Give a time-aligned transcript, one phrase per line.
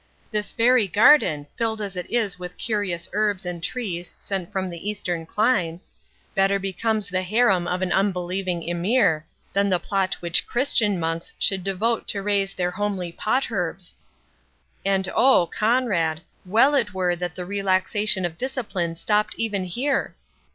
[0.31, 4.89] This very garden, filled as it is with curious herbs and trees sent from the
[4.89, 5.91] Eastern climes,
[6.33, 11.63] better becomes the harem of an unbelieving Emir, than the plot which Christian Monks should
[11.63, 16.21] devote to raise their homely pot herbs.—And O, Conrade!
[16.47, 20.15] well it were that the relaxation of discipline stopped even here!